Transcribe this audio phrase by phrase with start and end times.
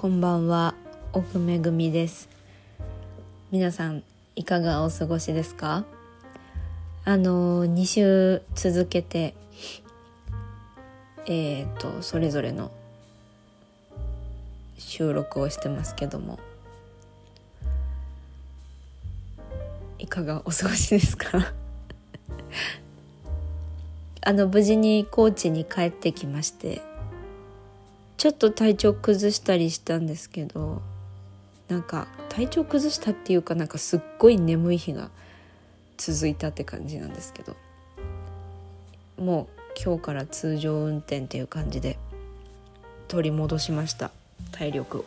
[0.00, 0.74] こんばんは。
[1.12, 2.30] 奥めぐみです。
[3.50, 4.02] 皆さん
[4.34, 5.84] いかがお過ごしですか？
[7.04, 9.34] あの2週続けて
[11.26, 12.70] えっ、ー、とそれぞれの
[14.78, 16.38] 収録をしてますけども。
[19.98, 21.52] いかがお過ごしですか？
[24.24, 26.80] あの無事に高知に帰ってきまして
[28.20, 30.82] ちょっと体調崩したりしたんですけど
[31.68, 35.08] なんか体調崩したっていうかなんかすっごい眠い日が
[35.96, 37.56] 続いたって感じなんですけど
[39.16, 41.98] もう今日から通常運転っていう感じで
[43.08, 44.10] 取り戻しました
[44.52, 45.04] 体力を。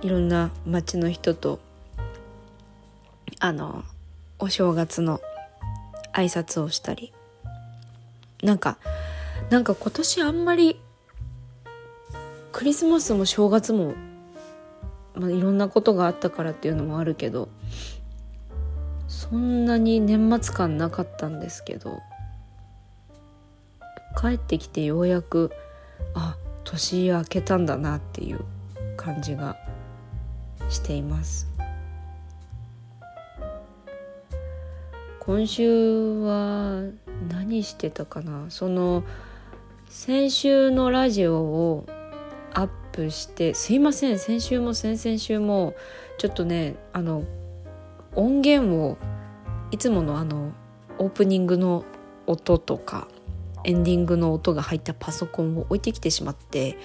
[0.00, 1.60] いろんな町の人と
[3.38, 3.84] あの
[4.38, 5.20] お正月の
[6.14, 7.13] 挨拶をしたり
[8.44, 8.76] なんか
[9.48, 10.78] なんか今年あんまり
[12.52, 13.94] クリスマスも正月も、
[15.14, 17.48] まあ、いろんなことがあったからっていうのもあるけど
[19.08, 21.98] そんなに年末感なかったんですけど
[24.20, 25.50] 帰ってきてようやく
[26.14, 28.40] あ年明けたんだなっていう
[28.96, 29.56] 感じが
[30.68, 31.53] しています。
[35.26, 36.82] 今週は
[37.30, 38.50] 何してたかな？
[38.50, 39.04] その
[39.88, 41.86] 先週のラジオを
[42.52, 45.74] アップしてすいません先週も先々週も
[46.18, 47.24] ちょっとねあの
[48.14, 48.98] 音源を
[49.70, 50.52] いつものあの
[50.98, 51.84] オープニングの
[52.26, 53.08] 音とか
[53.64, 56.76] エンディングの音が入ったパソコンを置いてきてしまって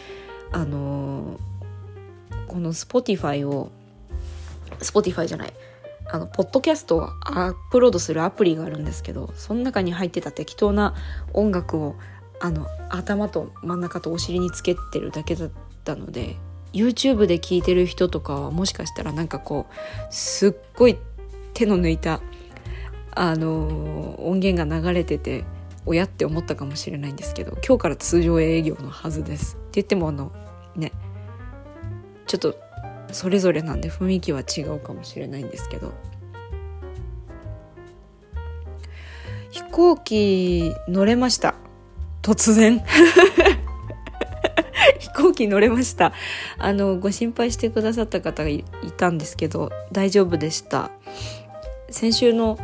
[0.51, 1.37] あの
[2.47, 3.69] この Spotify を
[4.79, 5.53] Spotify じゃない
[6.11, 10.95] あのポッドキャストをアップロードするアプリがあるんですけどその中に入ってた適当な
[11.33, 11.95] 音楽を
[12.39, 15.51] あの頭と真ん中とお尻につけてるだけだっ
[15.83, 16.37] たので
[16.73, 19.73] YouTube で聴いてる人とかはもしかしたらなんかこう
[20.09, 20.97] すっごい
[21.53, 22.21] 手の抜いた
[23.11, 25.45] あの音源が流れてて
[25.85, 29.55] 親って思ったかもしれないんですけど今日から通常営業のはずです。
[29.55, 30.31] って言ってもあの
[30.75, 30.91] ね
[32.27, 32.55] ちょっと
[33.11, 35.93] それぞれなんで雰囲気は違うかもしれないんですけど
[39.51, 41.55] 飛行機乗れました。
[42.21, 42.83] 突然。
[44.99, 46.13] 飛行機乗れました。
[46.57, 48.63] あのご心配してくださった方がい
[48.97, 50.91] たんですけど大丈夫でした。
[51.89, 52.59] 先週の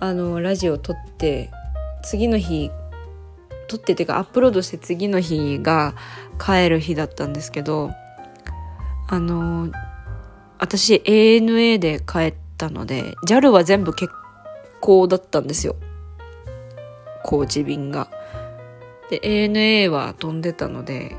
[0.00, 1.50] あのラジオ撮って
[2.02, 2.70] 次の日
[3.68, 5.94] 撮っててかアップロードして次の日が
[6.38, 7.90] 帰る日だったんですけど
[9.08, 9.70] あの
[10.58, 14.08] 私 ANA で帰ったので JAL は全部欠
[14.80, 15.76] 航だったんですよ。
[17.26, 18.08] 高知便が。
[19.10, 21.16] で ANA は飛んでたので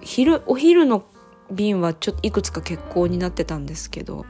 [0.00, 1.04] 昼お昼の
[1.50, 4.24] 便はちょっといくつか欠航になってたんですけど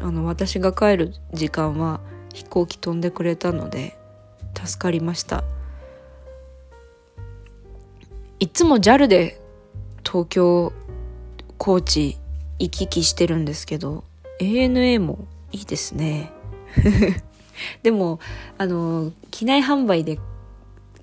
[0.00, 2.00] あの私が帰る時間は
[2.32, 3.96] 飛行機飛んでくれたので
[4.54, 5.44] 助かりました
[8.38, 9.40] いつも JAL で
[10.04, 10.72] 東京
[11.58, 12.18] 高知
[12.58, 14.04] 行き来してるんですけど
[14.40, 16.32] ANA もいいですね
[17.82, 18.18] でも
[18.58, 20.18] あの機内販売で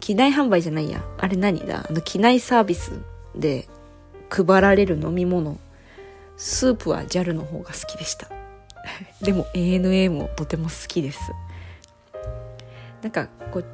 [0.10, 1.04] 機内販売じゃないや。
[1.20, 1.86] あれ何だ？
[1.88, 3.00] あの機内サービス
[3.36, 3.68] で
[4.28, 5.60] 配られる飲み物。
[6.36, 8.28] スープは JAL の方が好きでした。
[9.22, 11.20] でも ANA もとても好きです。
[13.04, 13.66] なんかこう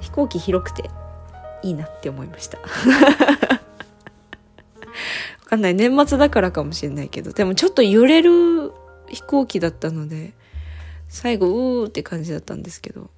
[0.00, 0.90] 飛行機広くて
[1.62, 2.58] いいなって思いました。
[5.46, 5.76] かんない。
[5.76, 7.30] 年末だからかもしれないけど。
[7.30, 8.72] でもちょっと揺れる
[9.06, 10.32] 飛行機だったので
[11.08, 13.10] 最後うーって感じだったんですけど。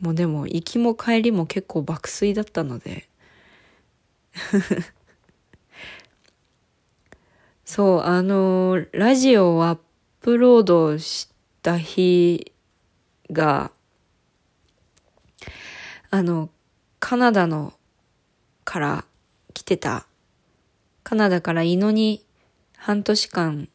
[0.00, 3.08] もうでも行きも帰りも結構爆睡だったので。
[7.64, 9.78] そうあのラジオをアッ
[10.20, 11.28] プロードし
[11.62, 12.52] た日
[13.30, 13.70] が
[16.10, 16.50] あの
[16.98, 17.74] カナダの
[18.64, 19.04] から
[19.54, 20.06] 来てた。
[21.02, 22.24] カナダから伊野に
[22.76, 23.68] 半年間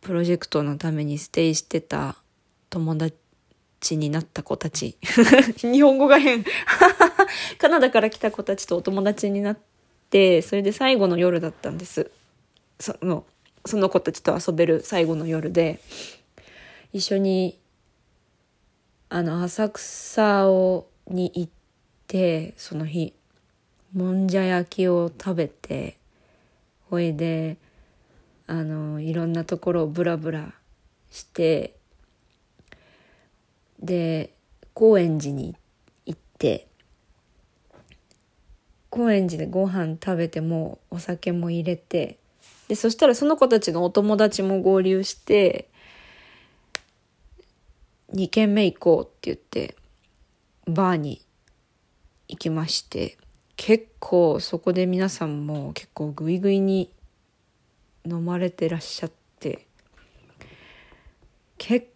[0.00, 2.16] プロジェクトのためにステイしてた
[2.70, 3.16] 友達
[3.94, 4.96] になった子たち。
[5.58, 6.44] 日本語が変。
[7.58, 9.58] カナダから来た子たちとお友達になっ
[10.10, 12.10] て、それで最後の夜だったんです。
[12.80, 13.24] その、
[13.64, 15.78] その子たちと遊べる最後の夜で、
[16.92, 17.58] 一緒に、
[19.10, 21.52] あの、浅草を、に行っ
[22.08, 23.14] て、その日、
[23.96, 25.96] もんじゃ焼きを食べて
[26.90, 27.56] ほいで
[28.46, 30.52] あのいろんなところをブラブラ
[31.10, 31.75] して
[33.80, 34.32] で
[34.74, 35.56] 高円寺に
[36.04, 36.68] 行っで
[38.90, 42.18] 高円寺でご飯食べてもお酒も入れて
[42.68, 45.68] でそしたらその子たちのお友達も合流して
[48.14, 49.76] 2軒目行こうって言って
[50.66, 51.22] バーに
[52.28, 53.18] 行きまして
[53.56, 56.90] 結構そこで皆さんも結構グイグイに
[58.04, 59.66] 飲まれてらっしゃって
[61.58, 61.88] 結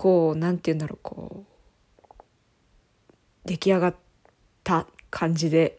[0.00, 2.14] 構なんて言うんだろうこう
[3.44, 3.94] 出来上がっ
[4.64, 5.78] た感じで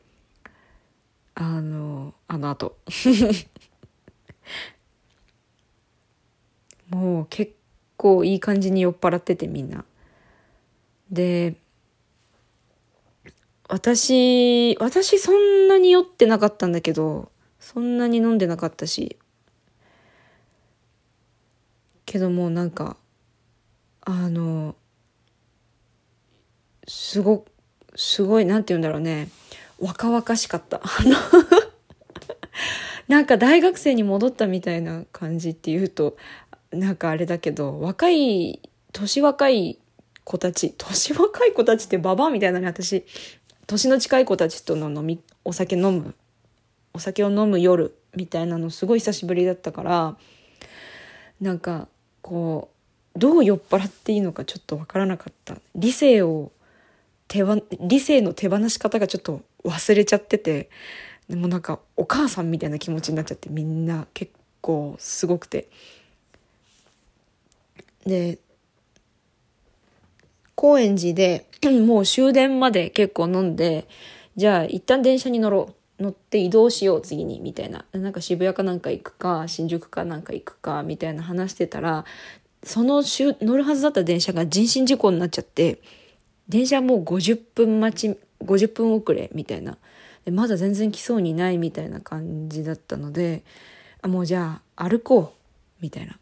[1.33, 2.77] あのあの後
[6.89, 7.53] もう結
[7.97, 9.85] 構いい感じに酔っ払っててみんな。
[11.09, 11.55] で
[13.67, 19.17] 私私そんなに酔ってなかったんだけどそんなに飲んでなかったし
[22.05, 22.97] けどもうなんか
[24.01, 24.75] あの
[26.87, 27.45] すご
[27.95, 29.29] すごいなんて言うんだろうね
[29.79, 30.81] 若々しかった。
[33.07, 36.15] なんか大学生に戻ったみたいな感じっていうと
[36.71, 38.61] なんかあれだけど若い
[38.93, 39.79] 年若い
[40.23, 43.03] 子たち年若い子たちってババアみたいなね私
[43.67, 46.15] 年の近い子たちとの飲みお酒飲む
[46.93, 50.17] お酒を飲む夜みたいなのすごい久しぶりだったから
[51.41, 51.87] なんか
[52.21, 52.80] こう
[53.15, 55.57] どう酔っ払っていいのかちょっとわからなかった。
[55.75, 56.51] 理性を
[57.27, 57.43] 手
[57.79, 60.69] 理性の手放し方がちょっと忘れちゃってて
[61.29, 65.69] でもなんかお母さんみたいな気持ちになっちゃってみんな結構すごくて。
[68.05, 68.39] で
[70.55, 71.47] 高円寺で
[71.85, 73.87] もう終電まで結構飲んで
[74.35, 75.75] じゃあ一旦電車に乗ろう。
[76.01, 77.85] 乗って移動しよう次にみたいな。
[77.91, 82.05] なんか渋谷かなんか行くか新宿かなんか行くかみたいな話してたら
[82.63, 85.81] その乗るはずだった電車が人身事故になっちゃって
[86.47, 89.77] 電車もう50分待ち50分遅れみたいな。
[90.25, 93.43] でまだ全然来そうにないみたいな感じだったので
[94.03, 96.19] あもうじゃあ歩こうみたいな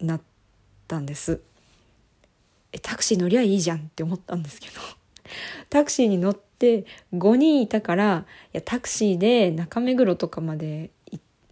[0.00, 0.20] なっ
[0.86, 1.40] たんです。
[2.72, 4.74] えタクシー乗りゃいいじゃんって思ったんですけど。
[5.70, 6.84] タクシーに乗って
[7.14, 10.90] 5人いたからいやタクシーで中目黒とかまで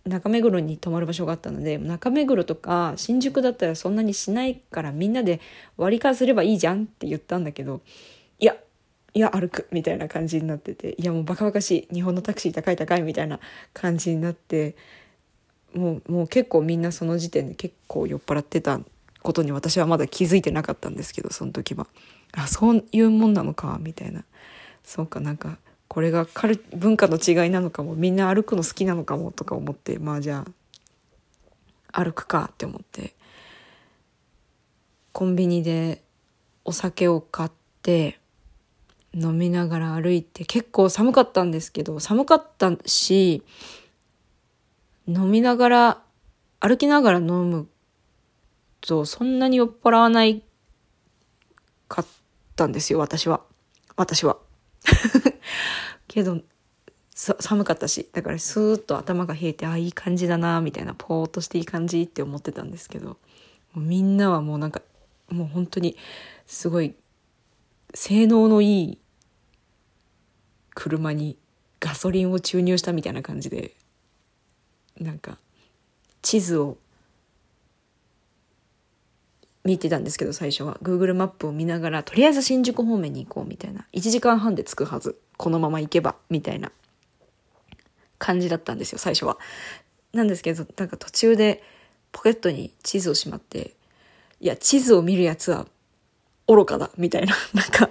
[0.06, 5.40] 中目黒に泊まる場所があったので中目黒とか新宿だったらそんなにしないからみんなで
[5.76, 7.80] 割り勘すればいいじゃんって言ったんだけど
[8.38, 8.56] いや
[9.14, 13.40] いや歩くみたいな感じになってていやもうバカバカしい日本のタクシー高い高いみたいな
[13.72, 14.76] 感じになって
[15.74, 18.80] もうもう結構みんなその時点で結構酔っ払ってた
[19.22, 21.86] ことに私はまだ気づいてなかったんですけどその時は。
[22.32, 24.24] あそういうもんなのかみたいな。
[24.84, 25.58] そうかなんか
[25.96, 30.44] これがカル文化の違いなのかもみんな歩くの好きなのかもとか思ってまあじゃ
[31.90, 33.14] あ歩くかって思って
[35.12, 36.02] コンビニで
[36.66, 37.50] お酒を買っ
[37.80, 38.20] て
[39.14, 43.42] 飲みながら歩いて結構寒かったんですけど寒かったし
[45.06, 46.02] 飲みながら
[46.60, 47.68] 歩きながら飲む
[48.82, 50.42] とそんなに酔っ払わない
[51.88, 52.06] かっ
[52.54, 53.40] たんですよ私は。
[53.96, 54.36] 私は。
[56.16, 56.40] けど
[57.14, 63.18] 寒かったしだからスーッと頭が冷えてああいい感じだなみたいなポーっとしていい感じって思ってたんですけど
[63.74, 64.80] みんなはもうなんか
[65.28, 65.94] もう本当に
[66.46, 66.94] すごい
[67.92, 68.98] 性能のいい
[70.74, 71.36] 車に
[71.80, 73.72] ガソリンを注入したみたいな感じで
[74.98, 75.36] なんか
[76.22, 76.78] 地図を
[79.66, 80.78] 見てたんですけど最初は。
[80.82, 83.86] Google マップを見ながらとりあえず新宿方面に行こうみたいな。
[83.92, 85.18] 1時間半で着くはず。
[85.36, 86.72] このまま行けばみたいな。
[88.18, 89.38] 感じだったんですよ最初は。
[90.12, 91.62] なんですけどなんか途中で
[92.12, 93.74] ポケットに地図をしまって
[94.40, 95.66] いや地図を見るやつは
[96.48, 97.34] 愚かだみたいな。
[97.54, 97.90] なんか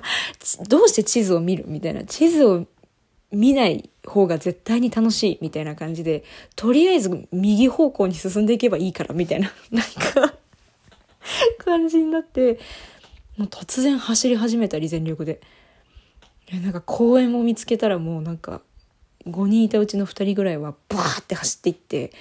[0.68, 2.04] どうして地図を見るみたいな。
[2.06, 2.66] 地図を
[3.32, 6.24] 見ない方が絶対に楽しいみたいな感じで
[6.56, 9.52] とりあえず右方向に進んでいけばいいからみたいな。
[9.72, 10.36] なんか
[11.60, 12.60] 感じになって
[13.38, 15.42] もう突然走り始めたり全力で。
[16.52, 18.62] なんか公園を見つけたらもうなんか
[19.28, 22.14] 5人いたうちの2人ぐらいはバーって走っていって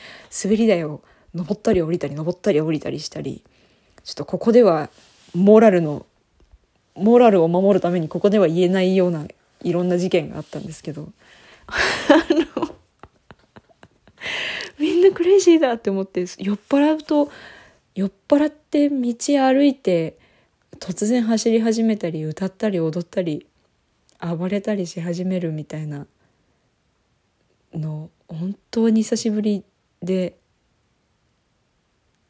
[0.43, 1.03] 滑り台を
[1.35, 3.45] 登ったり降りたり登ったり降りたりしたり
[4.03, 4.89] ちょっとここでは
[5.35, 6.07] モラルの
[6.95, 9.27] モラルを守るためにここでは言えないような
[9.63, 11.13] いろんな事件があったんですけど。
[11.67, 11.73] あ
[12.33, 12.75] の
[14.79, 17.31] みんなクレイジーだって思って酔っ払うと
[17.95, 19.15] 酔っ払って道
[19.47, 20.19] 歩いて
[20.79, 23.47] 突然走り始めたり歌ったり踊ったり
[24.21, 26.07] 暴れたりし始めるみたいな
[27.73, 29.65] の本当に久しぶり
[30.03, 30.37] で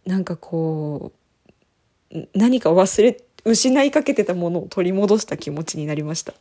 [0.07, 1.13] なんかこ
[2.13, 6.35] う何か忘れ失いかけてたものを取り戻した気持ちになりました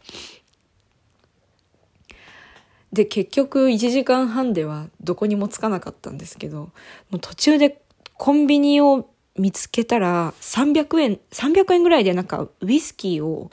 [2.92, 6.72] で結局1時間半ではどこにも着かなかったんですけど
[7.10, 7.82] もう途中で
[8.18, 13.49] コンビニを見つけたら300円300円ぐらいでなんかウイスキーを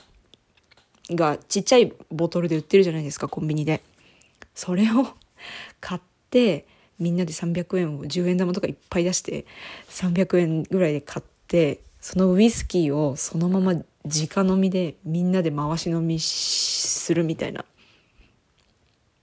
[1.09, 3.81] がちっちゃいボトルで売ってるじゃないですかコンビニで。
[4.53, 5.07] それを
[5.79, 6.65] 買って
[6.99, 9.45] みんなで300円を10円玉とかいっぱい出して
[9.89, 17.65] 300円ぐらいで買ってそのウイスキーをそのまま直飲みでみんなで回し飲みするみたいな。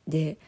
[0.07, 0.39] で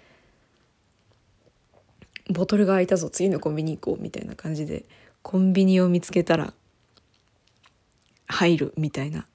[2.31, 4.85] ボトルが開いたぞ次のコンビニ行こうみたいな感じで。
[5.23, 6.55] コンビニを見つけたら
[8.27, 9.27] 入るみたいな。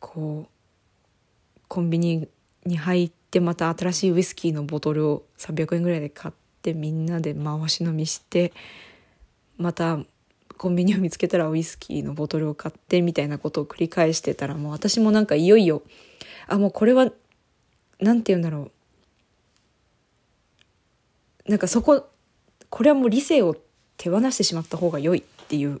[0.00, 2.28] こうコンビニ
[2.64, 8.52] に入ってまた新しいウイスキーのボトルを300円ぐらいで買ってみんなで回し飲みして
[9.56, 9.98] また
[10.56, 15.82] コンビニを見つけたらウイスキーのボトルを買ってみたいなことを繰り返してたらもう私もなんかいよいよ
[16.46, 17.10] あもうこれは
[18.00, 18.70] 何て言うんだろ
[21.46, 21.50] う。
[21.50, 22.08] なんかそこ
[22.70, 23.56] これはもう理性を
[23.96, 25.80] 手放してしまった方が良いっていう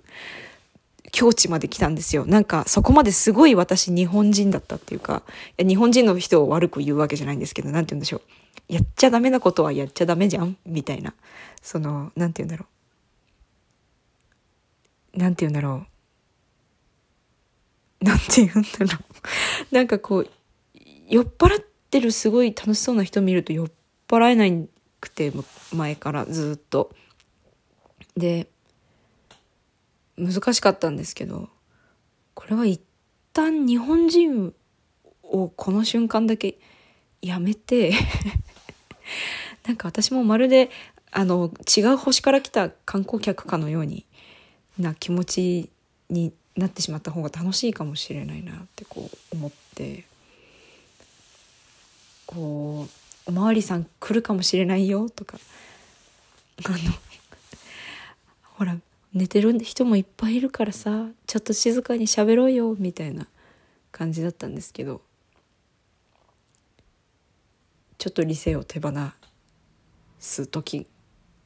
[1.12, 2.26] 境地まで来たんですよ。
[2.26, 5.22] なんかそこまですごい私日本人だったっていうか、
[5.58, 8.22] 日本人の人を悪く言うわけじゃないんですけど、なんて言うんでしょう。
[8.68, 11.14] やっちゃダメなことはやっちゃダメじゃんみたいな。
[11.62, 12.66] その、なんて言うんだろ
[15.14, 15.18] う。
[15.18, 15.86] なんて言うんだろ
[18.00, 18.04] う。
[18.04, 18.98] なんて言うんだろ
[19.70, 19.74] う。
[19.74, 20.28] なんかこう、
[21.08, 23.70] 酔っ払ってるすごい楽しそうな人見ると酔っ
[24.08, 24.68] 払えないん
[25.00, 25.32] くて、
[25.72, 26.90] 前からずっと。
[28.16, 28.48] で、
[30.18, 31.48] 難しかったんですけど
[32.34, 32.80] これは一
[33.32, 34.54] 旦日本人
[35.22, 36.58] をこの瞬間だけ
[37.22, 37.92] やめて
[39.66, 40.70] なんか私もまるで
[41.10, 44.06] あの違う星から来た観光客かのように
[44.78, 45.70] な気持ち
[46.08, 50.04] になってしまった方が楽しいかもしれないなってこう思って
[52.26, 52.90] こう
[53.26, 55.38] 「おまわりさん来るかもしれないよ」とか。
[56.64, 56.76] あの
[58.42, 58.78] ほら
[59.12, 63.26] 寝てる人もいっぱいいるからさちょっと静かに喋ろうよみたいな
[63.92, 65.02] 感じだったんですけど
[67.98, 68.92] ちょっと理性を手放
[70.18, 70.86] す時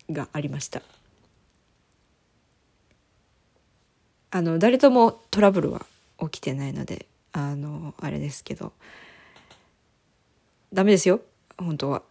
[0.09, 0.83] がありました。
[4.33, 5.85] あの誰ともトラブルは
[6.21, 8.73] 起きてないのであのあれですけど
[10.73, 11.21] ダメですよ。
[11.61, 12.02] 本当は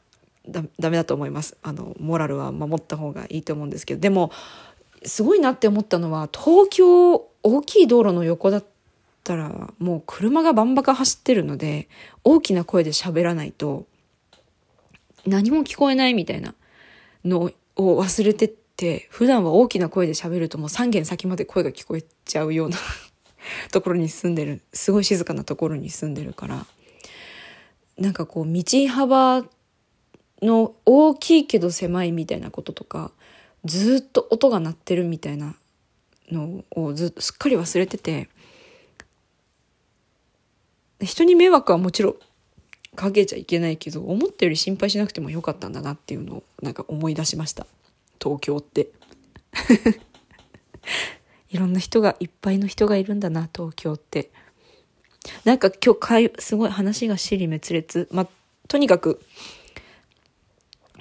[0.48, 1.58] ダメだと思います。
[1.62, 4.02] あのモラルは守った方がいいと思うんですけど。
[4.02, 4.32] でも
[5.04, 8.66] すごいなって思ったのは東京大きい道路の横だっ
[9.24, 11.88] たらもう車がバンバカ走ってるので
[12.24, 13.86] 大きな声で喋らないと
[15.26, 16.54] 何も聞こえないみたいな
[17.24, 22.78] のを忘れてって普段は大きな声で喋るともう3軒先まで声が聞こえちゃうような
[23.72, 26.66] ところに住んでるすごい静かなところに住んでるから。
[28.00, 29.44] なんかこう道幅
[30.42, 33.12] の大きいけど狭いみたいなこととか
[33.66, 35.56] ずっと音が鳴ってるみたいな
[36.32, 38.30] のをずっとすっかり忘れてて
[41.02, 42.16] 人に迷惑はもちろん
[42.96, 47.66] かけちゃいけないけど思ったより心配しなくてもよかったんだなっていうのをなんか思い出しました。
[48.22, 48.90] 東京って。
[51.50, 54.32] いろんな人がいっぱいの人がいるんだな東京って。
[55.44, 58.28] なんか今日かいすごい話が尻滅裂まあ
[58.68, 59.22] とにかく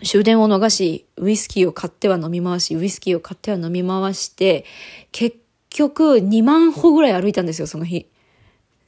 [0.03, 4.65] 終電を逃し、ウイスキーを買っては飲み回し、ウイスキーを買っては飲み回して、
[5.13, 5.39] 結
[5.71, 8.07] 局2万歩ぐらい歩いたんですよ、その日。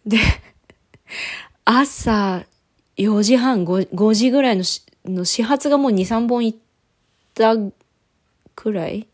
[0.06, 0.18] で、
[1.64, 2.44] 朝
[2.96, 4.64] 4時半、5, 5時ぐらいの
[5.04, 6.58] の始発がもう2、3本行っ
[7.34, 7.56] た
[8.54, 9.08] くらい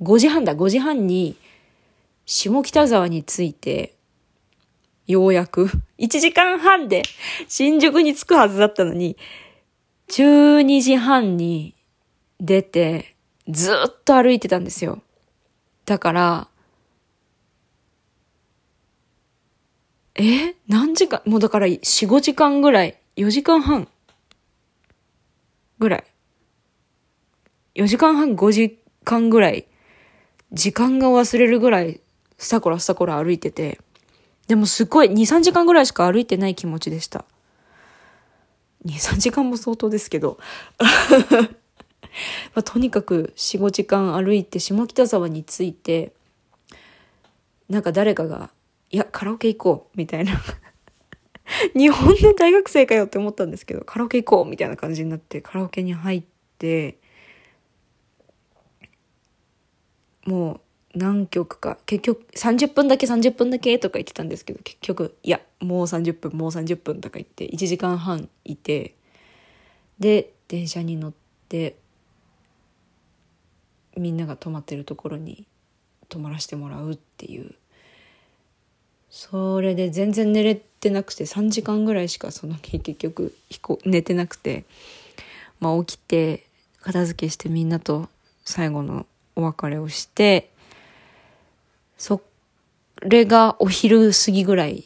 [0.00, 1.36] ?5 時半だ、5時半に
[2.26, 3.94] 下北沢に着いて、
[5.08, 7.02] ようやく、1時間半で
[7.48, 9.16] 新宿に着くはずだったのに、
[10.10, 11.74] 12時半に
[12.38, 13.16] 出て、
[13.48, 15.02] ずっと歩いてたんですよ。
[15.86, 16.48] だから、
[20.14, 20.54] え？
[20.68, 21.22] 何時間？
[21.24, 23.88] もうだから4、5時間ぐらい、4時間半
[25.78, 26.04] ぐらい。
[27.76, 29.66] 4時間半、5時間ぐらい、
[30.52, 32.00] 時間が忘れるぐらい、
[32.36, 33.80] スタコラスタコラ歩いてて、
[34.48, 37.24] でもすごい2、3時間ぐらいしか歩いてない気持ちでした。
[38.86, 40.38] 23時間も相当ですけど
[42.54, 46.12] まあ、とにかく45時間歩いて下北沢に着いて
[47.68, 48.50] なんか誰かが
[48.90, 50.32] 「いやカラオケ行こう」みたいな
[51.76, 56.22] 日本の大学生かよって思ったんですけどカラオケ行こうみたいな感じになってカラオケに入っ
[56.58, 56.98] て
[60.24, 60.60] もう
[60.94, 61.78] 何曲か。
[61.86, 68.94] 結局30分だけ30分だけとか言ってたんですけど結局いやもう30分もう30分とか言って1時間半いて
[69.98, 71.12] で電車に乗っ
[71.48, 71.76] て
[73.96, 75.46] みんなが泊まってるところに
[76.08, 77.54] 泊まらせてもらうっていう。
[79.10, 83.34] それで全然寝れてなくて3時間ぐらいしかその日結局
[83.84, 84.64] 寝てなくて、
[85.60, 86.44] まあ、起きて
[86.82, 88.08] 片付けしてみんなと
[88.44, 90.50] 最後のお別れをして
[91.98, 92.22] そ
[93.02, 94.84] れがお昼過ぎぐらい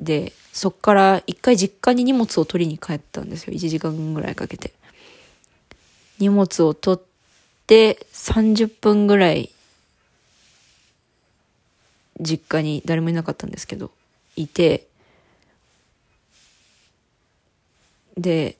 [0.00, 3.54] でそっから一回実家に荷物を取りに帰ったんですよ。
[3.54, 4.72] 1時間ぐらいかけて。
[6.18, 7.02] 荷物を取っ
[7.66, 9.50] て30分ぐらい
[12.20, 13.90] 実家に誰もいなかったんですけど、
[14.36, 14.86] いて、
[18.16, 18.56] で、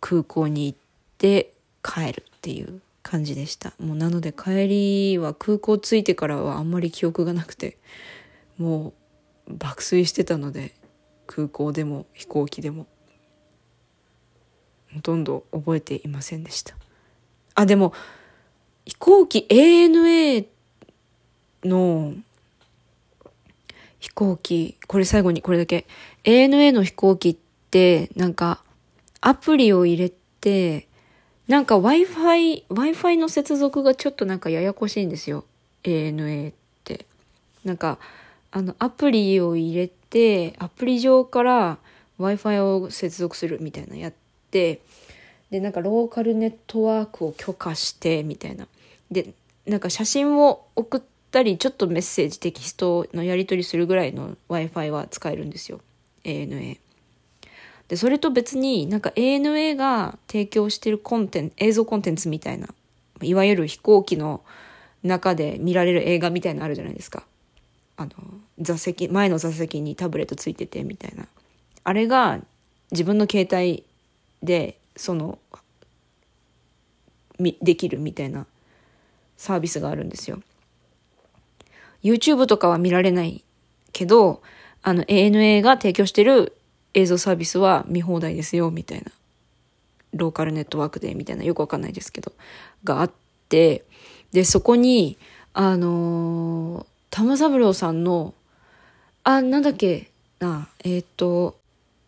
[0.00, 0.78] 空港に行っ
[1.18, 1.52] て
[1.82, 2.80] 帰るっていう。
[3.04, 3.74] 感じでした。
[3.78, 7.76] もうなので帰りは空港着いてからはあんまり記憶がなくて、
[8.58, 8.94] も
[9.46, 10.72] う爆睡してたので、
[11.26, 12.86] 空港でも飛行機でも、
[14.94, 16.74] ほとんど覚えていませんでした。
[17.54, 17.92] あ、でも、
[18.86, 20.46] 飛行機 ANA
[21.62, 22.14] の
[24.00, 25.86] 飛行機、これ最後にこれだけ。
[26.24, 27.36] ANA の飛行機っ
[27.70, 28.62] て、なんか、
[29.20, 30.88] アプリを入れて、
[31.48, 35.44] なんか Wi-Fi、Wi-Fi の接続がちょっとなんかややこしいんですよ。
[35.82, 37.06] ANA って。
[37.64, 37.98] なんか、
[38.50, 41.78] あの、アプリを入れて、アプリ上から
[42.18, 44.12] Wi-Fi を接続するみたいなやっ
[44.50, 44.80] て、
[45.50, 48.66] で、なんかローカルネットワークを許可して、みたいな。
[49.10, 49.34] で、
[49.66, 51.00] なんか写真を送っ、
[51.34, 55.80] たりちょっとメッセージテキストのやり取りするぐらいの Wi-Fi は使えるんですよ
[56.22, 56.78] ANA
[57.88, 62.68] でそれと別になんか ANA が提供してるコンテンツ映像コンテンツみたいな
[63.22, 64.42] いわゆる飛行機の
[65.02, 67.24] 中で見られる映画みたいなのあるじゃないですか
[67.96, 68.12] あの
[68.58, 71.26] 座席前の座席にタブレットついててみたいな
[71.84, 72.40] あれが
[72.90, 73.84] 自分の携帯
[74.42, 75.38] でその
[77.38, 78.46] できるみたいな
[79.36, 80.40] サービスがあるんですよ。
[82.02, 83.44] YouTube とかは見られない
[83.92, 84.42] けど、
[84.82, 86.56] あの ANA が提供してる
[86.94, 89.10] 映像サービスは見放題ですよ、みたいな。
[90.14, 92.32] ローカルネットワークで、みたいな、よくわかんないですけど、
[92.84, 93.10] があっ
[93.48, 93.84] て、
[94.32, 95.18] で、そこに、
[95.52, 98.34] あのー、玉三郎さんの、
[99.24, 101.56] あ、なんだっけな、えっ、ー、と、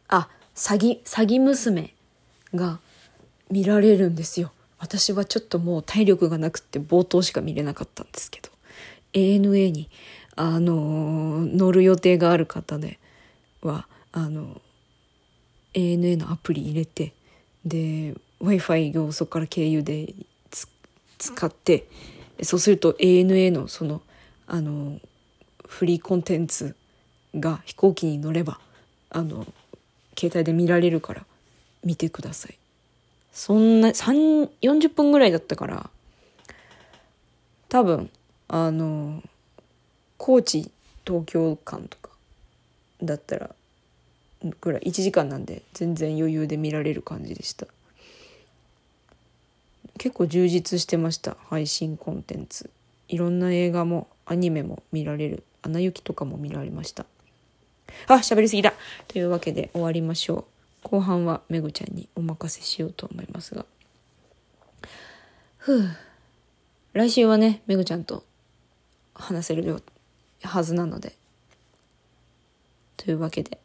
[0.09, 1.95] あ、詐欺、詐欺娘
[2.55, 2.79] が
[3.51, 4.53] 見られるんですよ。
[4.79, 8.51] 私はちょっともう体力がなくって冒頭しか見れなかったんですけど。
[9.13, 9.89] ANA に、
[10.37, 12.99] あの乗る予定がある方で
[13.63, 14.61] は、あの
[15.77, 17.13] ANA のアプリ入れて、
[17.65, 20.15] で、Wi-Fi をそこから経由で
[21.19, 21.87] 使って、
[22.43, 24.03] そうすると ANA のその、
[24.49, 25.01] あの
[25.67, 26.75] フリーコンテンツ
[27.35, 28.59] が飛行機に乗れば、
[29.11, 29.47] あの、
[30.19, 31.25] 携帯で見られるから
[31.85, 32.59] 見てください。
[33.33, 35.91] そんな、40分ぐらいだったから、
[37.69, 38.11] 多分
[38.49, 39.23] あの
[40.17, 40.71] 高知
[41.05, 42.11] 東京間とか
[43.03, 43.51] だったら
[44.61, 47.67] ぐらい1時間なんで全然余裕で見られる感じでした。
[49.99, 52.71] 結構充実してました配信コンテンツ。
[53.09, 57.07] いろんな映画もアニメも見られる「アナ雪」とかも見られました。
[58.09, 58.75] あ喋りすぎだ。
[59.09, 60.47] というわけで終わりましょ
[60.85, 60.89] う。
[60.89, 63.65] 後半はめぐちゃんにお任せしようと思いますが。
[65.59, 65.89] ふう。
[66.93, 68.25] 来週はねめぐちゃんと
[69.15, 69.83] 話せる
[70.43, 71.15] はずなので。
[72.97, 73.59] というわけで、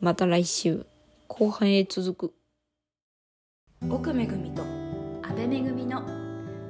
[0.00, 0.86] また来週、
[1.26, 2.34] 後半へ続く。
[3.88, 6.02] 奥めぐみと安倍めぐみの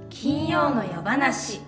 [0.08, 1.60] 金曜の夜話。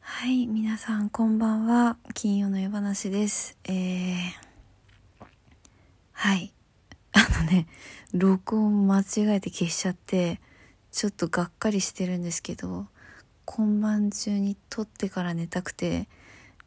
[0.00, 1.96] はい、皆さんこんばんは。
[2.12, 3.56] 金曜の夜話です。
[3.64, 4.14] えー、
[6.12, 6.52] はい。
[7.12, 7.66] あのね、
[8.12, 10.40] 録音間違えて消しちゃって、
[10.94, 12.86] ちょっとがっかりしてるんですけど
[13.46, 16.06] 今晩中に撮ってから寝たくて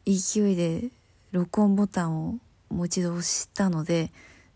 [0.04, 0.90] 勢いで
[1.30, 2.38] 録音ボタンを
[2.70, 4.10] もう一度押したので、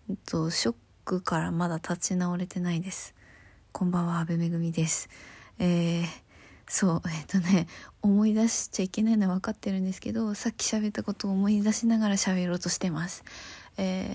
[0.09, 3.15] えっと、ショックからまだ立ち直れてないです。
[3.73, 5.11] こんばんは阿部めぐみです。
[5.59, 6.05] えー、
[6.67, 7.67] そうえっとね
[8.01, 13.25] 思い出しちゃいけないのは分かってるんですけどさっき喋ったことを思い出しながら喋ろうとしてます。
[13.77, 14.09] え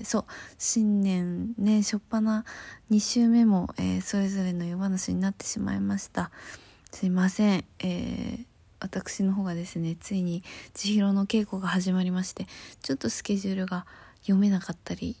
[0.00, 0.24] ー、そう
[0.58, 2.44] 新年ね初っ端
[2.90, 6.30] 2週目も、えー、それぞれの夜話になってしまいました。
[6.90, 8.46] すいません、えー、
[8.84, 10.42] 私の方がですねついに
[10.74, 12.46] 千尋の稽古が始まりまして
[12.82, 13.86] ちょっとスケジュールが
[14.22, 15.16] 読めなかったり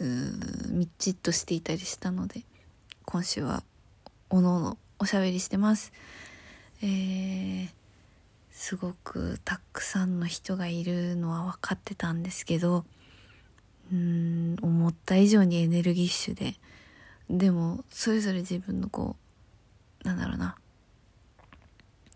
[0.00, 0.04] う
[0.70, 2.42] みっちっとしていたりしたので
[3.04, 3.62] 今週は
[4.30, 5.92] おのおのおしゃべりしてます。
[6.82, 7.68] えー、
[8.50, 12.84] すごくたくさんの人がいるのは分かってたんですけど、
[13.92, 16.54] うん、思った以上にエネルギッシュで、
[17.28, 19.16] でも、それぞれ自分のこ
[20.04, 20.56] う、なんだろうな、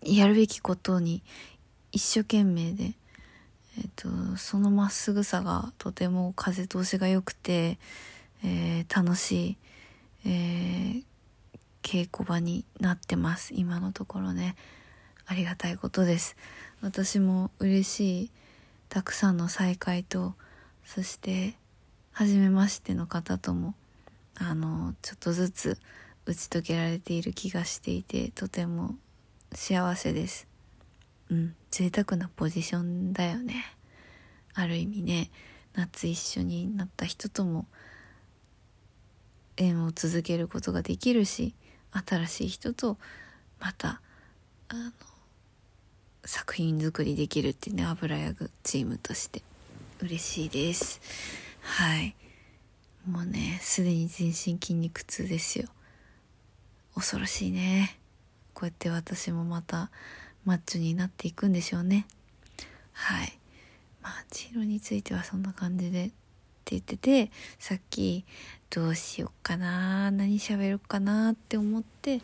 [0.03, 1.23] やるべきことに
[1.91, 2.93] 一生懸命で、
[3.77, 4.07] えっ、と、
[4.37, 7.77] そのまっすぐさがとても風通しが良くて、
[8.43, 9.57] えー、楽しい、
[10.25, 11.03] えー、
[11.81, 13.53] 稽古場になってます。
[13.55, 14.55] 今のところね。
[15.25, 16.35] ありがたいことです。
[16.81, 18.31] 私も嬉しい
[18.89, 20.33] たくさんの再会と
[20.83, 21.53] そして
[22.11, 23.75] 初めましての方とも
[24.35, 25.77] あのちょっとずつ
[26.25, 28.95] 打ち解けられている気がしていてとても
[29.53, 30.47] 幸せです。
[31.29, 31.55] うん。
[31.71, 33.65] 贅沢なポジションだよね。
[34.53, 35.29] ある意味ね。
[35.73, 37.65] 夏一緒になった人とも
[39.57, 41.53] 縁を続けることができるし
[42.07, 42.97] 新しい人と
[43.59, 44.01] また
[44.69, 44.91] あの
[46.25, 49.41] 作品作りできるっていうね油やぐチームとして。
[50.01, 51.01] 嬉しいです。
[51.61, 52.15] はい。
[53.09, 55.67] もうねすでに全身筋肉痛ですよ。
[56.95, 57.99] 恐ろしいね。
[58.59, 59.89] こうやって私もまた
[60.43, 62.05] マッチョになっていくんでしょうね。
[62.91, 63.39] はい。
[64.01, 66.13] まあ千尋についてはそんな感じでって
[66.71, 68.25] 言っててさっき
[68.69, 72.19] どうしよっかな何喋るかなって思って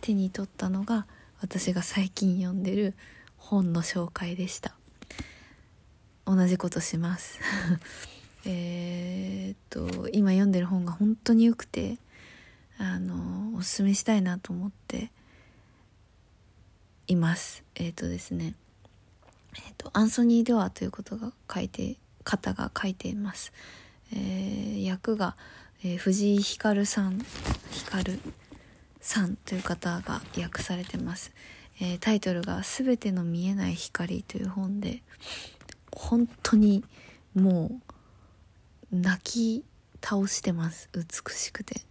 [0.00, 1.06] 手に取ったのが
[1.42, 2.94] 私が最近読んでる
[3.36, 4.74] 本の紹介でした。
[6.24, 7.40] 同じことします。
[8.46, 11.98] えっと今読んでる本が本当に良くて
[12.78, 15.10] あのおすすめしたいなと思って
[17.06, 17.64] います。
[17.74, 18.54] えっ、ー、とですね。
[19.56, 23.52] えっ、とアンソニー・デワということが書いて方が書いています。
[24.12, 25.36] えー、役が、
[25.84, 27.24] えー、藤井光さん
[27.70, 28.18] 光
[29.00, 31.32] さんという方が訳されてます、
[31.80, 35.02] えー、タイトルが「すべての見えない光」という本で
[35.90, 36.84] 本当に
[37.34, 37.80] も
[38.92, 39.64] う泣き
[40.02, 40.88] 倒してます。
[40.92, 41.82] 美しくて。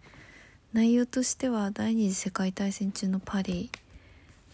[0.74, 3.70] 内容としては第二次世界大戦中のパリ、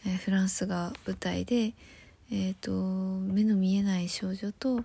[0.05, 1.73] えー、フランスが舞台で、
[2.31, 4.83] えーと、目の見えない少女と,、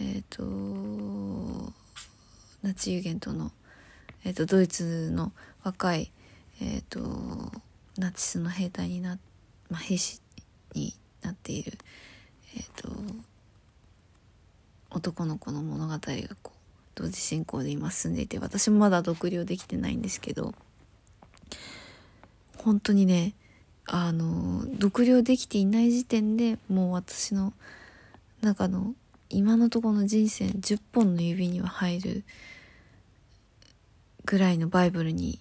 [0.00, 1.72] えーと
[2.62, 3.52] ナチユゲントの、
[4.24, 5.32] えーと、ドイツの
[5.62, 6.10] 若い、
[6.60, 7.52] えーと、
[7.96, 9.18] ナチスの兵隊にな、
[9.70, 10.20] まあ、兵士
[10.74, 11.78] になっている、
[12.56, 12.90] えーと、
[14.90, 16.00] 男の子の物語が
[16.42, 16.58] こう
[16.96, 20.52] 同時進行で今進んでいて私もまだ読了できてないんですけど
[22.56, 23.34] 本当にね
[23.90, 27.54] あの読了できていない時点でもう私の
[28.42, 28.94] 中の
[29.30, 32.24] 今のところの人生10本の指には入る
[34.26, 35.40] ぐらいのバイブルに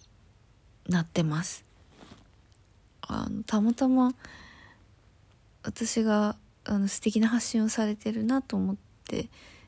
[0.87, 1.65] なってます。
[3.01, 4.13] あのたまたま
[5.63, 8.75] 私があの素敵な発信をされてるなと思っ
[9.07, 9.27] て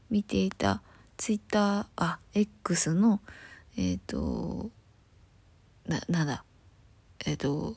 [0.09, 0.81] 見ていた
[1.17, 3.19] ツイッターあ X の
[3.77, 4.69] えっ、ー、と
[5.85, 6.45] ななんだ
[7.25, 7.75] えっ、ー、と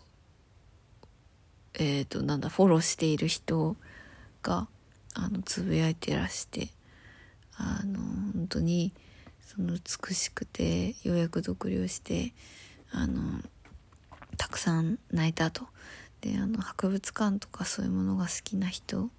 [1.75, 3.77] えっ、ー、となんだフォローしている人
[4.43, 4.69] が
[5.15, 6.69] あのつぶやいてらして
[7.57, 7.99] あの
[8.35, 8.93] 本当に
[9.47, 12.33] その美しくてようやく読了して
[12.91, 13.41] あの
[14.37, 15.67] たくさん泣いたと。
[16.23, 19.11] であの博物館とかそういうものが好きな人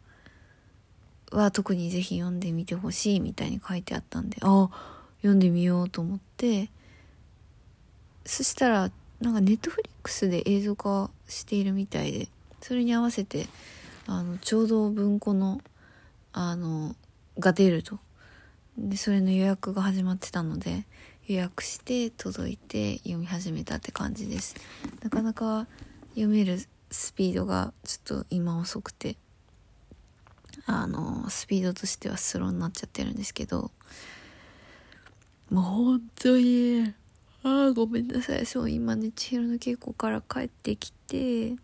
[1.32, 6.70] は特に是非読んでみてほしいみたいに書いてあったんでああ読んでみようと思って
[8.26, 12.30] そしたらなんかネットフリックスで映像化しているみたいで
[12.64, 13.48] それに合わせて
[14.08, 15.62] あのちょうど文庫の
[16.32, 16.96] あの
[17.38, 18.00] が出ると。
[18.78, 20.86] でそれの予約が始まってたので
[21.28, 24.56] 予約して届いて読み始めたって感じです。
[25.04, 25.68] なかなか
[26.12, 29.18] 読めるスピードがちょっと今遅くて
[30.66, 33.72] あのスピードとしてはスローになっちゃってるんですけど
[35.52, 36.94] もう本当に
[37.44, 38.46] ああごめんなさい。
[38.46, 41.56] そう今ね千尋の稽古から帰ってきて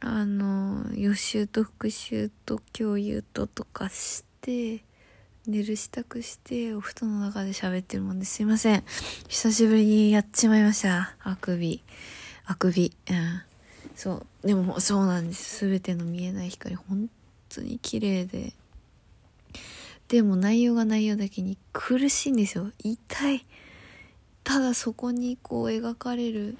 [0.00, 4.82] あの予習と復習と共有ととかして
[5.46, 8.84] 寝る支度してお布団の中で喋ってるもんですいません。
[9.28, 11.14] 久しぶりにやっちまいました。
[11.22, 11.82] あくび。
[12.46, 12.92] あくび。
[13.10, 13.42] うん。
[13.94, 14.46] そう。
[14.46, 15.66] でもそうなんです。
[15.68, 17.10] 全ての見えない光本
[17.48, 18.54] 当に綺麗で。
[20.08, 22.70] でも内容が内容だけに苦しいんですよ。
[22.78, 23.44] 痛い。
[24.44, 26.56] ただそこにこう描かれる。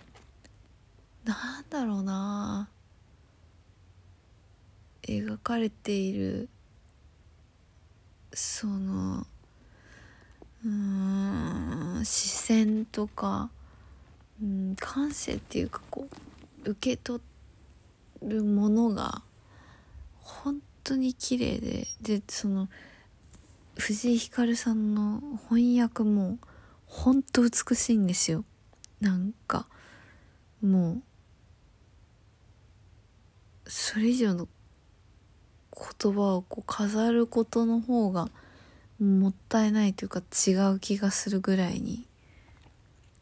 [1.25, 2.69] なんだろうな。
[5.03, 6.49] 描かれている
[8.33, 9.27] その
[10.65, 13.51] うん視線とか、
[14.43, 16.07] うん、感性っていうかこ
[16.65, 17.23] う受け取
[18.23, 19.23] るものが
[20.21, 22.69] 本当に綺麗ででその
[23.77, 26.39] 藤井ひかるさんの翻訳も
[26.87, 28.45] 本当美しいんですよ。
[29.01, 29.67] なんか
[30.61, 31.01] も
[33.65, 34.47] うそれ以上の
[35.81, 38.29] 言葉をこう飾ることの方が
[39.01, 42.07] もったいないというか違う気がするぐらいに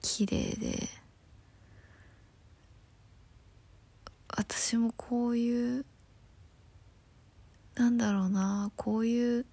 [0.03, 0.89] 綺麗で。
[4.37, 5.85] 私もこういう
[7.75, 9.47] なんだろうなこういう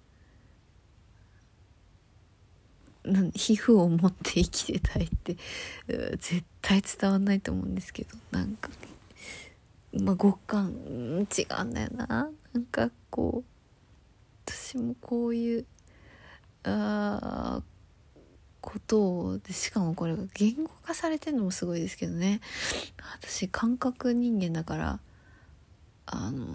[3.34, 5.36] 皮膚を持って生きてたいって
[6.18, 8.70] 絶対伝わんないと思うんですけどなんか。
[9.92, 12.30] まあ極感違うんだよな。
[12.56, 15.66] なんかこう私もこういう
[16.64, 17.60] あ
[18.62, 22.40] ことをでしかもこれが言語化されてるのもすごいですけどね。
[23.20, 25.00] 私感覚人間だから
[26.06, 26.46] あの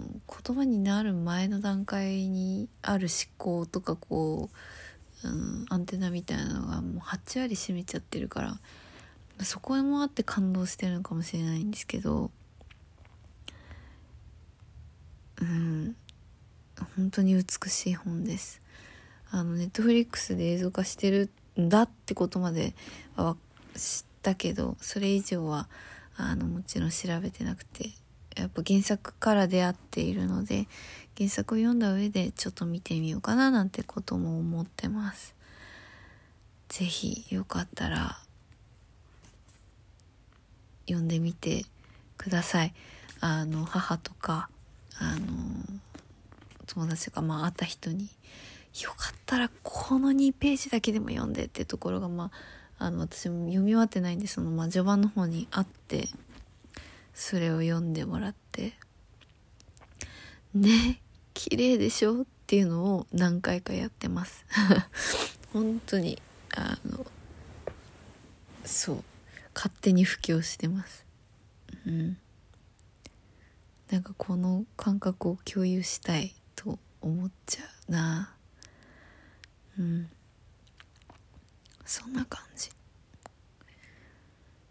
[0.44, 4.50] 言葉になる前の段階にある思考とかこ
[5.22, 8.58] う、うん、アンテナみたいなのがもう8割占めちゃってるから
[9.44, 12.32] そこもあって感動してるのかもしれないんですけど
[15.40, 15.96] うん。
[16.96, 18.60] 本当に美しい本です。
[19.30, 22.74] あのネットフリックスで映像化してるんだってことまで
[23.16, 23.36] は
[23.74, 25.68] 知ったけどそれ以上は
[26.16, 27.90] あのもちろん調べてなくて
[28.36, 30.66] やっぱ原作から出会っているので
[31.16, 35.34] 原作を読んだ上でちょっと見てみようかななんてことも思ってます。
[36.68, 38.18] 是非よかったら
[40.86, 41.64] 読んでみて
[42.16, 42.74] ください。
[43.20, 44.48] あの母とか
[45.02, 45.26] あの
[46.66, 48.08] 友達がまあ会った人に
[48.82, 52.30] よかったらこの2ページだけでも読んでっていうところがま
[52.78, 56.08] ああの私も読み終わってないんでそのまあ序盤の方にあって
[57.14, 58.72] それを読んでもらって
[60.54, 61.00] ね
[61.34, 64.44] 綺麗でしょっていうのを何回かやってます。
[65.52, 66.20] 本当に
[66.54, 67.06] あの
[68.64, 69.04] そう
[69.54, 71.04] 勝手に布教してます。
[71.86, 72.18] うん。
[73.92, 78.34] なんかこの感覚を共有したいと思っちゃうな。
[79.78, 80.08] うん。
[81.84, 82.70] そんな感じ。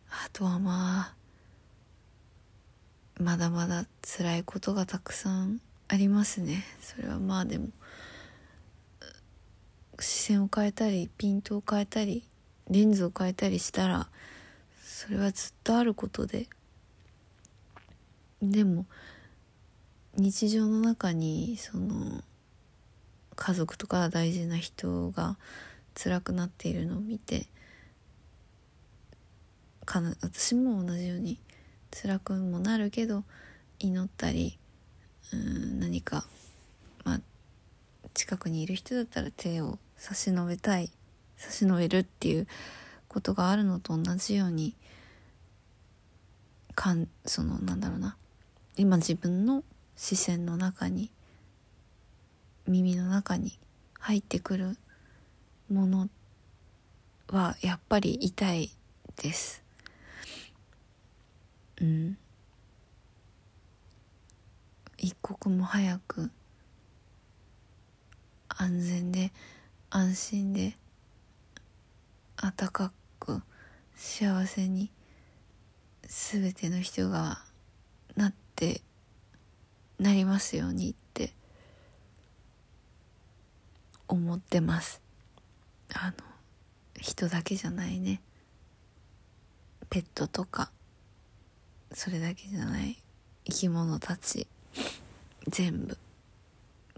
[0.09, 1.13] あとはまあ
[3.19, 6.65] まだまだ辛いことがたくさんありますね。
[6.81, 7.67] それはまあでも
[9.99, 12.27] 視線を変えたりピントを変えたり
[12.71, 14.09] レンズを変えたりしたら
[14.83, 16.47] それはずっとあることで。
[18.41, 18.87] でも
[20.17, 22.23] 日常の中にその
[23.35, 25.37] 家族とか大事な人が
[25.95, 27.47] 辛くなっているのを見て
[29.85, 31.39] かな私も同じように
[31.91, 33.23] 辛くもなるけど
[33.79, 34.57] 祈ったり
[35.33, 36.25] うん何か、
[37.03, 37.19] まあ、
[38.13, 40.91] 近くにいる人だったら手を差し伸べたい
[41.37, 42.47] 差し伸べるっていう
[43.07, 44.75] ことがあるのと同じように
[46.75, 48.15] かんそのなんだろうな
[48.77, 49.63] 今自分の
[49.95, 51.11] 視線の中に
[52.67, 53.59] 耳の中に
[53.99, 54.77] 入ってくる
[55.69, 56.09] もの
[57.29, 58.71] はやっぱり痛い
[59.17, 59.63] です。
[61.79, 62.17] うん。
[64.97, 66.29] 一刻も早く
[68.49, 69.31] 安全で
[69.89, 70.77] 安心で
[72.37, 73.41] 温かく
[73.95, 74.91] 幸せに
[76.03, 77.39] 全ての人が
[78.15, 78.81] なって
[80.01, 81.31] なりますようにって
[84.07, 84.99] 思ってます。
[85.93, 86.13] あの
[86.99, 88.19] 人だけじゃないね。
[89.91, 90.71] ペットとか
[91.93, 92.97] それだけじゃない。
[93.45, 94.47] 生き物たち。
[95.47, 95.95] 全部。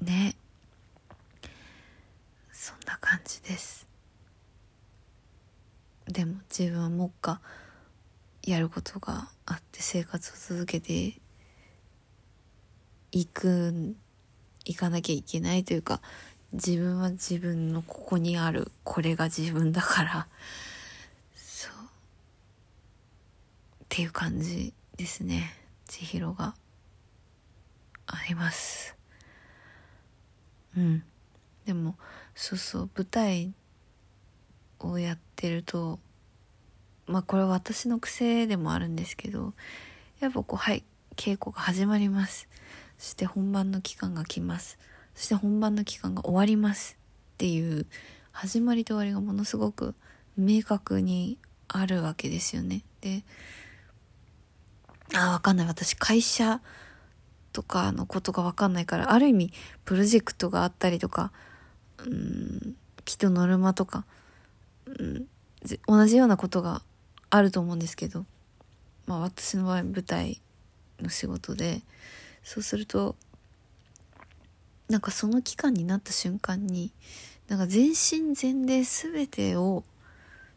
[0.01, 0.35] ね。
[2.53, 3.85] そんな感じです。
[6.07, 7.41] でも自分はもっか
[8.43, 11.19] やることがあって生活を続けて
[13.13, 13.95] 行く
[14.65, 16.01] 行かなきゃいけないというか
[16.51, 20.27] 自分は自分のここにあるこれが自分だから
[21.35, 21.71] そう。
[23.83, 25.53] っていう感じですね。
[25.87, 26.55] 千尋が。
[28.07, 28.95] あります。
[30.75, 31.03] うん。
[31.65, 31.95] でも
[32.35, 33.53] そうそう舞台
[34.79, 35.99] をやってると
[37.05, 39.53] まあこれは私の癖でもあるんですけど
[40.19, 40.83] やっぱこうはい
[41.15, 42.49] 稽古が始まります。
[43.03, 44.77] そして本番の期間が来ます。
[45.13, 46.97] そして本番の期間が終わります
[47.33, 47.85] っていう
[48.31, 49.93] 始まりと終わりがものすごく
[50.37, 51.37] 明確に
[51.67, 52.81] あるわけですよね。
[53.01, 53.25] で
[55.13, 55.67] あわかんない。
[55.67, 56.61] 私会社
[57.51, 61.33] とかのことがわかんないからある意味プロジェクトがあったりとか
[61.97, 64.05] うんきっとノルマとか、
[64.85, 65.25] うん、
[65.87, 66.81] 同じようなことが
[67.29, 68.25] あると思うんですけど、
[69.07, 70.39] まあ、私の場合舞台
[71.01, 71.81] の仕事で
[72.43, 73.15] そうすると
[74.89, 76.91] なんかその期間になった瞬間に
[77.47, 79.83] なんか全身全霊全てを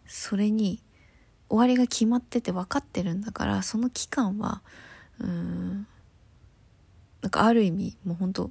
[0.07, 0.83] それに
[1.49, 4.63] 終わりが決まってて分かってるんだからその期間は
[5.21, 5.87] うん
[7.23, 8.51] なんかある意味もうほんと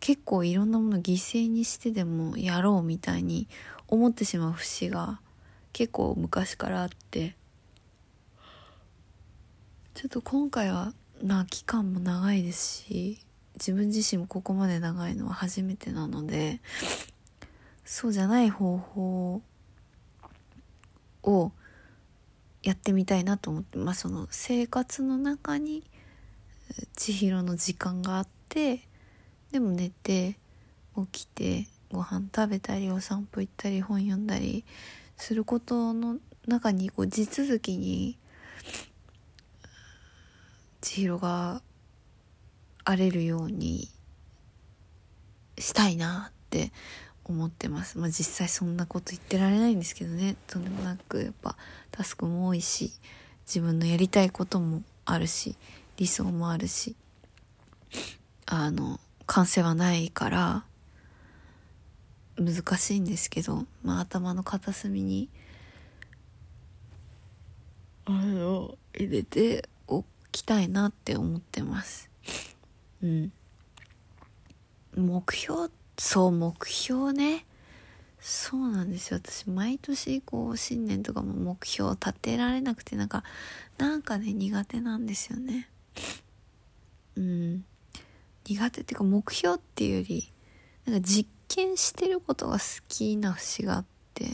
[0.00, 3.48] 結構いろんなもの犠牲にしてでもやろうみたいに
[3.88, 5.20] 思ってしまう節が
[5.72, 7.36] 結構昔からあって。
[9.94, 13.18] ちょっと今回はな期間も長いですし
[13.54, 16.60] 自分自身もここまで長いのは初めてなので
[17.84, 19.42] そうじゃない方法
[21.22, 21.52] を
[22.62, 25.84] やってみたいなと思ってまあその生活の中に
[26.96, 28.80] 千尋の時間があって
[29.52, 30.38] でも寝て
[31.12, 34.64] 起きてご飯食べたりお散歩行ったり本読んだり
[35.16, 38.18] することの中にこう地続きに
[40.84, 41.62] 千尋が
[42.84, 43.88] 荒れるように
[45.56, 46.72] したいなって
[47.24, 47.98] 思ってます。
[47.98, 50.36] まあ実際そんなこと言ってられないんですけどね。
[50.46, 51.56] とんでもなくやっぱ
[51.90, 52.92] タスクも多いし、
[53.46, 55.56] 自分のやりたいこともあるし、
[55.96, 56.94] 理想もあるし、
[58.44, 60.64] あの、完成はないから
[62.36, 65.30] 難しいんですけど、まあ頭の片隅に、
[68.04, 69.66] あの、入れて
[70.34, 72.10] きたいなって思ってます。
[73.02, 73.32] うん。
[74.96, 77.46] 目標、そう、目標ね。
[78.20, 79.20] そうなんですよ。
[79.22, 83.22] 私、毎年、こう、新年とかも目標を立てられなくて、なんか、
[83.78, 85.68] なんかね、苦手なんですよね。
[87.16, 87.64] うん。
[88.44, 90.32] 苦手っていうか、目標っていうより、
[90.86, 94.30] なんか実験してることが好きな節があって、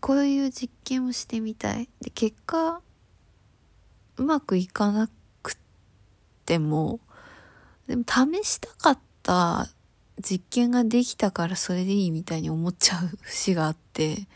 [0.00, 1.88] こういう実験をしてみたい。
[2.00, 2.80] で、結果、
[4.16, 5.08] うまくいかな
[5.42, 5.56] く
[6.46, 7.00] ても、
[7.86, 9.68] でも試したかった
[10.22, 14.26] 実験ができたからそれでいいみたいに思っちゃう節があって、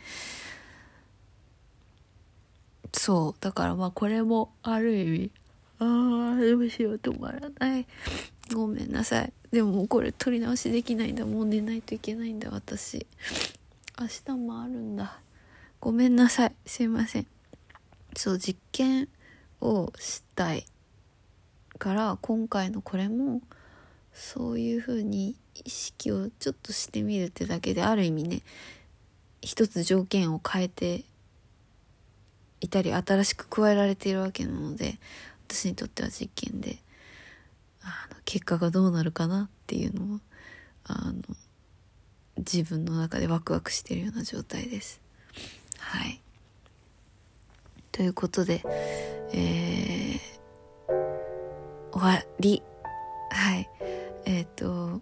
[2.93, 3.35] そう。
[3.41, 5.31] だからまあこれもある意味、
[5.79, 7.87] ああ、どうしよう止まらない。
[8.53, 9.33] ごめんなさい。
[9.53, 11.25] でももうこれ取り直しできないんだ。
[11.25, 13.07] もう寝ないといけないんだ、私。
[14.01, 15.21] 明日もあるんだ。
[15.81, 16.55] ごめんなさい。
[16.67, 17.27] すいません。
[18.17, 19.09] そう、実験
[19.61, 20.67] をしたい
[21.79, 23.41] から今回のこれも
[24.13, 28.43] そういうふうに意識をちょっとしてみるってだけである意味ね
[29.41, 31.05] 一つ条件を変えて
[32.61, 34.99] いたり新しく加えられているわけなので
[35.49, 36.79] 私にとっては実験で
[37.83, 40.21] あの結果がどうなるかなっていうのを
[40.85, 41.15] あの
[42.39, 45.01] 自分の中でワクワクしてるような状態です。
[45.79, 46.21] はい
[47.99, 48.63] ということで、
[49.33, 50.21] えー、
[51.91, 52.63] 終わり。
[53.29, 53.69] はい。
[54.25, 55.01] えっ、ー、と、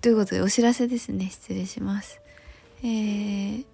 [0.00, 1.28] ということでお知らせですね。
[1.28, 2.20] 失礼します。
[2.84, 3.66] えー、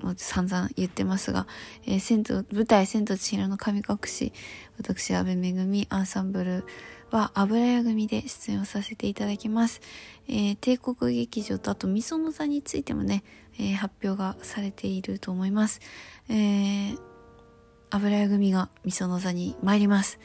[0.00, 1.46] もう散々言ってますが、
[1.84, 4.32] えー、銭湯、舞台千と千尋の神隠し、
[4.78, 6.64] 私、安倍めぐみアンサンブル
[7.10, 9.82] は油屋組で出演をさせていただきます。
[10.26, 13.24] えー、帝国劇場とあと、みその座についてもね、
[13.58, 15.82] えー、発表がされていると思います。
[16.30, 17.13] えー
[17.94, 20.18] 油屋組がみその座に参ります。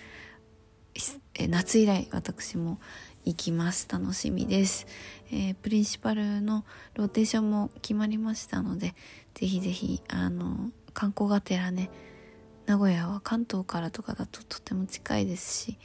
[1.36, 2.80] え夏以来私も
[3.26, 3.88] 行きます。
[3.88, 4.88] 楽しみです、
[5.32, 8.96] えー、プリンシパルのローテーションも決まりましたので、
[9.36, 11.92] ぜひぜひ、あの、観光がてらね、
[12.66, 15.78] 名古屋は関東からとかだととても近いですし、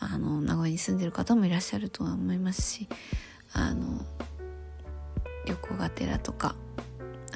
[0.00, 2.88] あの、名古屋に住んでる方もいらっしゃるとは思いますし、
[3.52, 4.04] あの、
[5.46, 6.56] 旅行がてらとか、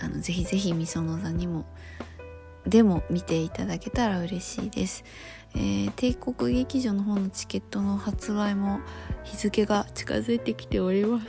[0.01, 1.67] あの、ぜひぜひみその座にも
[2.67, 5.05] でも見ていただけたら嬉しいです、
[5.55, 8.81] えー、帝国劇場の方のチケットの発売も
[9.25, 11.27] 日付が近づいてきております。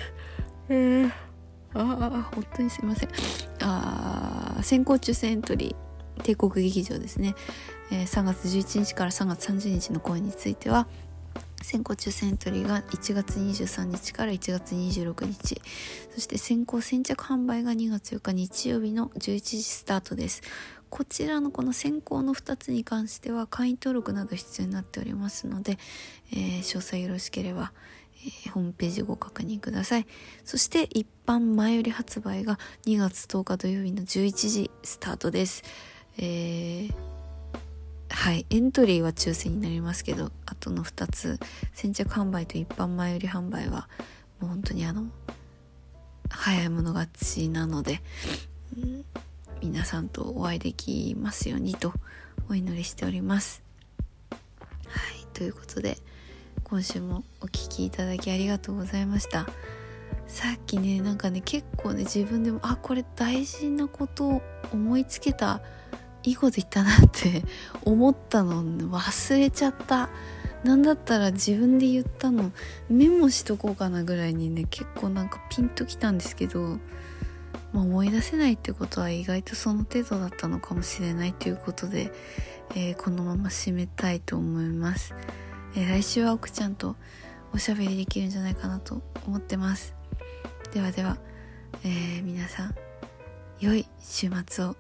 [0.70, 1.12] えー、
[1.74, 3.10] ああ本当にすいません。
[3.62, 7.36] あ先行抽選エントリー帝国劇場ですね、
[7.92, 10.88] えー、3月11日から3月30日の公演については
[11.64, 15.62] 先行抽選エントリーが1月23日から1月26日。
[16.14, 20.42] そして先行先着販売が2月4日日曜日の11時スタートです。
[20.94, 25.80] こちらのこの先行の2つに関しては会員登録など必要になっておりますので、
[26.32, 27.74] えー、詳細よろしければ、
[28.18, 30.06] えー、ホームページご確認ください。
[30.46, 35.64] そして一般前より発売が2月10日土曜日の11時スタートです。
[36.20, 36.94] えー、
[38.10, 41.40] はいエントリーは抽選になりますけどあとの2つ
[41.74, 43.90] 先着販売と一般前売り販売は
[44.40, 45.06] もう本当にあの
[46.30, 48.04] 早い者勝ちなので、
[48.78, 49.06] うん、
[49.64, 51.94] 皆さんとお会いできますようにと
[52.50, 53.64] お祈りしております。
[54.30, 55.98] はいということで
[56.66, 59.48] 今週もお聴きいただきありがとうございました。
[60.28, 64.42] さっきねなんかね結構ね自分でもあこれ大事なことを
[64.74, 65.62] 思いつけた
[66.24, 67.46] いいこと言ったなって
[67.86, 70.10] 思ったの忘れちゃった。
[70.66, 72.52] なんだったら自分で言ったの
[72.90, 76.80] メモしとこうかなぐらいにね結構なんかピンときたんですけど、
[77.74, 82.14] まあ、思い出せないってことは意外とその程度だったのかもしれないということで、
[82.76, 85.14] えー、このまま締めたいと思います、
[85.76, 86.96] えー、来週は奥ちゃんと
[87.54, 89.96] おしゃべりできるんじゃないかなと思ってます。
[90.74, 91.18] ではでは、
[91.84, 92.76] えー、皆さん
[93.60, 94.76] 良い週末を。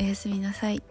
[0.00, 0.82] おやすみなさい。